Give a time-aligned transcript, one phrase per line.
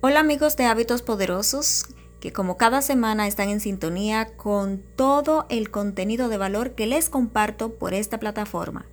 [0.00, 1.86] Hola amigos de Hábitos Poderosos,
[2.20, 7.10] que como cada semana están en sintonía con todo el contenido de valor que les
[7.10, 8.86] comparto por esta plataforma.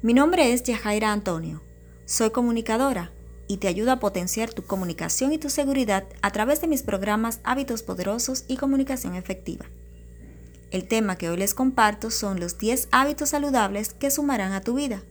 [0.00, 1.60] Mi nombre es Yajaira Antonio,
[2.06, 3.12] soy comunicadora
[3.48, 7.40] y te ayudo a potenciar tu comunicación y tu seguridad a través de mis programas
[7.44, 9.66] Hábitos Poderosos y Comunicación Efectiva.
[10.70, 14.72] El tema que hoy les comparto son los 10 hábitos saludables que sumarán a tu
[14.72, 15.02] vida,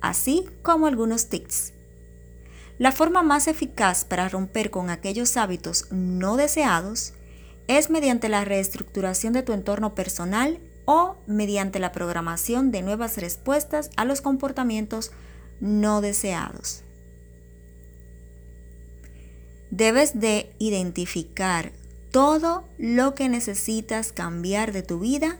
[0.00, 1.72] así como algunos tips
[2.78, 7.12] la forma más eficaz para romper con aquellos hábitos no deseados
[7.66, 13.90] es mediante la reestructuración de tu entorno personal o mediante la programación de nuevas respuestas
[13.96, 15.10] a los comportamientos
[15.60, 16.82] no deseados.
[19.70, 21.72] Debes de identificar
[22.10, 25.38] todo lo que necesitas cambiar de tu vida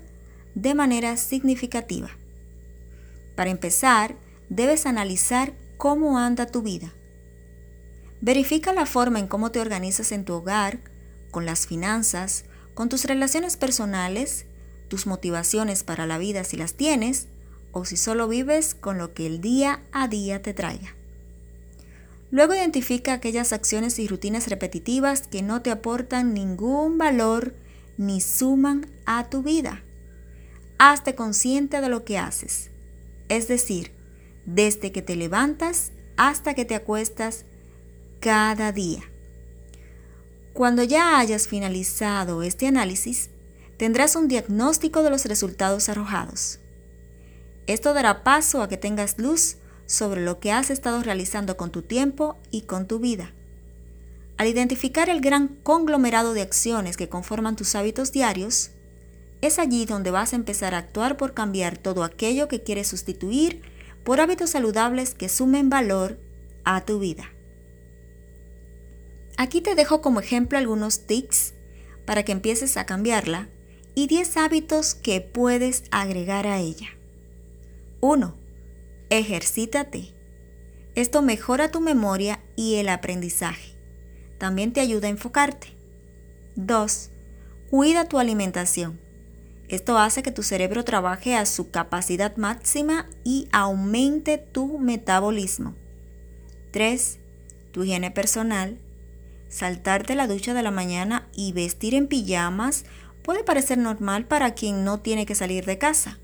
[0.55, 2.11] de manera significativa.
[3.37, 4.17] Para empezar,
[4.51, 6.93] debes analizar cómo anda tu vida.
[8.21, 10.81] Verifica la forma en cómo te organizas en tu hogar,
[11.31, 14.47] con las finanzas, con tus relaciones personales,
[14.89, 17.29] tus motivaciones para la vida si las tienes,
[17.73, 20.95] o si solo vives con lo que el día a día te traiga.
[22.31, 27.55] Luego identifica aquellas acciones y rutinas repetitivas que no te aportan ningún valor
[27.97, 29.83] ni suman a tu vida.
[30.79, 32.71] Hazte consciente de lo que haces.
[33.29, 33.93] Es decir,
[34.45, 37.45] desde que te levantas hasta que te acuestas,
[38.21, 39.03] cada día.
[40.53, 43.31] Cuando ya hayas finalizado este análisis,
[43.77, 46.59] tendrás un diagnóstico de los resultados arrojados.
[47.67, 51.83] Esto dará paso a que tengas luz sobre lo que has estado realizando con tu
[51.83, 53.33] tiempo y con tu vida.
[54.37, 58.71] Al identificar el gran conglomerado de acciones que conforman tus hábitos diarios,
[59.41, 63.63] es allí donde vas a empezar a actuar por cambiar todo aquello que quieres sustituir
[64.03, 66.19] por hábitos saludables que sumen valor
[66.65, 67.31] a tu vida.
[69.41, 71.55] Aquí te dejo como ejemplo algunos tics
[72.05, 73.49] para que empieces a cambiarla
[73.95, 76.89] y 10 hábitos que puedes agregar a ella.
[78.01, 78.37] 1.
[79.11, 80.13] Ejercítate.
[80.97, 83.77] Esto mejora tu memoria y el aprendizaje.
[84.39, 85.69] También te ayuda a enfocarte.
[86.57, 87.11] 2.
[87.71, 89.01] Cuida tu alimentación.
[89.69, 95.77] Esto hace que tu cerebro trabaje a su capacidad máxima y aumente tu metabolismo.
[96.73, 97.21] 3.
[97.71, 98.81] Tu higiene personal
[99.49, 102.85] Saltarte la ducha de la mañana y vestir en pijamas
[103.23, 106.19] puede parecer normal para quien no tiene que salir de casa,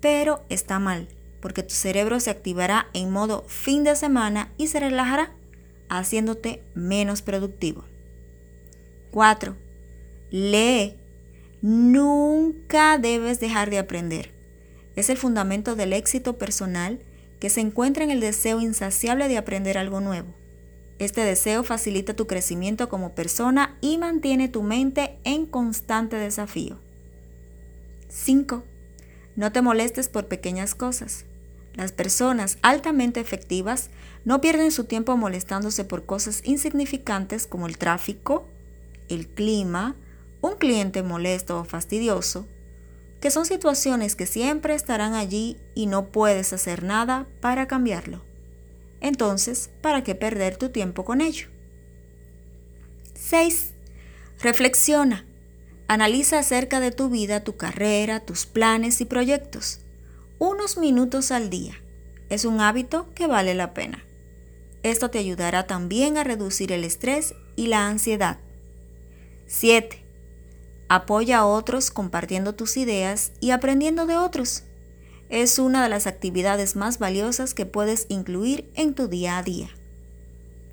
[0.00, 1.08] pero está mal,
[1.40, 5.32] porque tu cerebro se activará en modo fin de semana y se relajará,
[5.88, 7.84] haciéndote menos productivo.
[9.10, 9.56] 4.
[10.30, 10.94] Lee.
[11.60, 14.32] Nunca debes dejar de aprender.
[14.94, 17.00] Es el fundamento del éxito personal
[17.40, 20.34] que se encuentra en el deseo insaciable de aprender algo nuevo.
[20.98, 26.78] Este deseo facilita tu crecimiento como persona y mantiene tu mente en constante desafío.
[28.08, 28.64] 5.
[29.36, 31.24] No te molestes por pequeñas cosas.
[31.74, 33.90] Las personas altamente efectivas
[34.24, 38.48] no pierden su tiempo molestándose por cosas insignificantes como el tráfico,
[39.08, 39.94] el clima,
[40.40, 42.48] un cliente molesto o fastidioso,
[43.20, 48.27] que son situaciones que siempre estarán allí y no puedes hacer nada para cambiarlo.
[49.00, 51.48] Entonces, ¿para qué perder tu tiempo con ello?
[53.14, 53.74] 6.
[54.40, 55.26] Reflexiona.
[55.86, 59.80] Analiza acerca de tu vida, tu carrera, tus planes y proyectos.
[60.38, 61.80] Unos minutos al día.
[62.28, 64.04] Es un hábito que vale la pena.
[64.82, 68.38] Esto te ayudará también a reducir el estrés y la ansiedad.
[69.46, 70.04] 7.
[70.88, 74.64] Apoya a otros compartiendo tus ideas y aprendiendo de otros
[75.28, 79.68] es una de las actividades más valiosas que puedes incluir en tu día a día.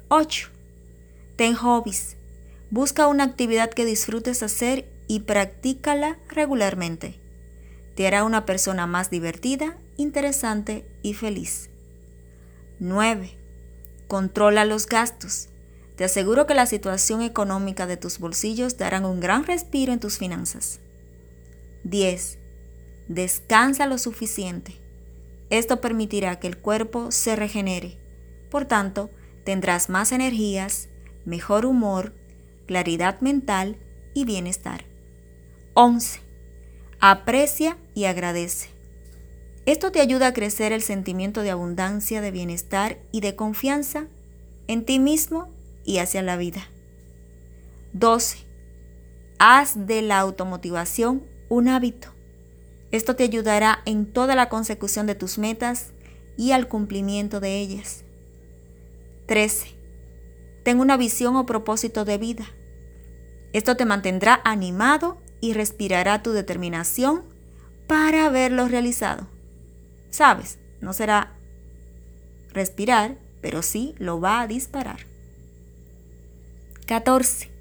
[0.07, 0.49] 8.
[1.35, 2.15] Ten hobbies.
[2.69, 7.19] Busca una actividad que disfrutes hacer y practícala regularmente.
[7.95, 11.69] Te hará una persona más divertida, interesante y feliz.
[12.79, 13.37] 9.
[14.07, 15.49] Controla los gastos.
[15.95, 20.17] Te aseguro que la situación económica de tus bolsillos darán un gran respiro en tus
[20.17, 20.79] finanzas.
[21.83, 22.44] 10
[23.07, 24.79] Descansa lo suficiente.
[25.49, 27.97] Esto permitirá que el cuerpo se regenere.
[28.49, 29.09] Por tanto,
[29.43, 30.89] tendrás más energías,
[31.25, 32.13] mejor humor,
[32.65, 33.77] claridad mental
[34.13, 34.85] y bienestar.
[35.75, 36.21] 11.
[36.99, 38.69] Aprecia y agradece.
[39.65, 44.07] Esto te ayuda a crecer el sentimiento de abundancia, de bienestar y de confianza
[44.67, 45.49] en ti mismo
[45.83, 46.67] y hacia la vida.
[47.93, 48.39] 12.
[49.37, 52.14] Haz de la automotivación un hábito.
[52.91, 55.91] Esto te ayudará en toda la consecución de tus metas
[56.37, 58.03] y al cumplimiento de ellas.
[59.27, 59.75] 13.
[60.63, 62.45] Ten una visión o propósito de vida.
[63.53, 67.23] Esto te mantendrá animado y respirará tu determinación
[67.87, 69.27] para verlo realizado.
[70.09, 71.33] Sabes, no será
[72.51, 74.99] respirar, pero sí lo va a disparar.
[76.87, 77.51] 14.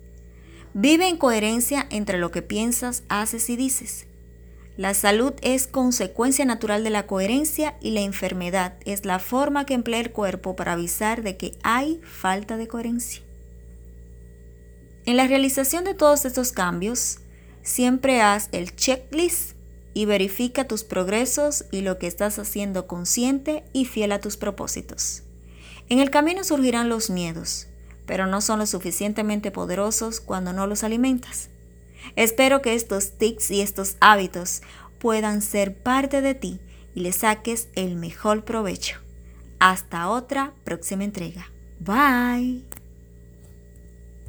[0.73, 4.06] Vive en coherencia entre lo que piensas, haces y dices.
[4.76, 9.75] La salud es consecuencia natural de la coherencia y la enfermedad es la forma que
[9.75, 13.23] emplea el cuerpo para avisar de que hay falta de coherencia.
[15.06, 17.19] En la realización de todos estos cambios,
[17.62, 19.53] siempre haz el checklist
[19.93, 25.23] y verifica tus progresos y lo que estás haciendo consciente y fiel a tus propósitos.
[25.88, 27.69] En el camino surgirán los miedos,
[28.06, 31.50] pero no son lo suficientemente poderosos cuando no los alimentas.
[32.17, 34.62] Espero que estos tics y estos hábitos
[34.99, 36.61] puedan ser parte de ti
[36.95, 38.99] y le saques el mejor provecho.
[39.59, 41.51] Hasta otra próxima entrega.
[41.81, 42.74] Bye.